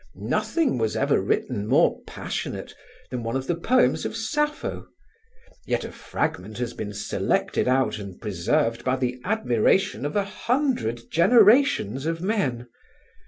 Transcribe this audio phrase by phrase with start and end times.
[0.15, 2.73] Nothing was ever written more passionate
[3.11, 4.87] than one of the poems of Sappho.
[5.67, 11.11] Yet a fragment has been selected out and preserved by the admiration of a hundred
[11.11, 12.67] generations of men.